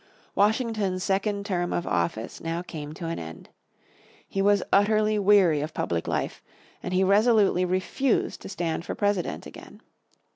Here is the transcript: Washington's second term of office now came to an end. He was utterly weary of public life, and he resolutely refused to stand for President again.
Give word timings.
Washington's 0.33 1.03
second 1.03 1.45
term 1.45 1.71
of 1.71 1.85
office 1.85 2.41
now 2.41 2.63
came 2.63 2.91
to 2.93 3.05
an 3.05 3.19
end. 3.19 3.49
He 4.27 4.41
was 4.41 4.63
utterly 4.73 5.19
weary 5.19 5.61
of 5.61 5.75
public 5.75 6.07
life, 6.07 6.41
and 6.81 6.91
he 6.91 7.03
resolutely 7.03 7.65
refused 7.65 8.41
to 8.41 8.49
stand 8.49 8.83
for 8.83 8.95
President 8.95 9.45
again. 9.45 9.79